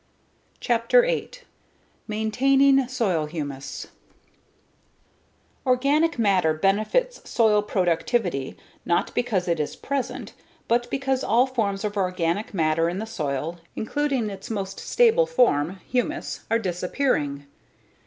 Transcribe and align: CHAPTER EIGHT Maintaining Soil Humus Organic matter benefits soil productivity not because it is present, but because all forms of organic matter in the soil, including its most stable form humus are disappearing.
CHAPTER 0.59 1.05
EIGHT 1.05 1.43
Maintaining 2.07 2.87
Soil 2.87 3.27
Humus 3.27 3.85
Organic 5.63 6.17
matter 6.17 6.55
benefits 6.55 7.29
soil 7.29 7.61
productivity 7.61 8.57
not 8.83 9.13
because 9.13 9.47
it 9.47 9.59
is 9.59 9.75
present, 9.75 10.33
but 10.67 10.89
because 10.89 11.23
all 11.23 11.45
forms 11.45 11.83
of 11.85 11.97
organic 11.97 12.51
matter 12.51 12.89
in 12.89 12.97
the 12.97 13.05
soil, 13.05 13.59
including 13.75 14.27
its 14.31 14.49
most 14.49 14.79
stable 14.79 15.27
form 15.27 15.77
humus 15.87 16.45
are 16.49 16.57
disappearing. 16.57 17.45